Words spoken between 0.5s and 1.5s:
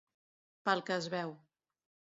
Pel que es veu.